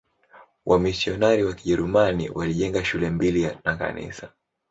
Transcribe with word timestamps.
Wamisionari 0.65 1.43
wa 1.43 1.53
Kijerumani 1.53 2.29
walijenga 2.29 2.85
shule 2.85 3.09
mbili 3.09 3.49
na 3.65 3.75
kanisa. 3.77 4.31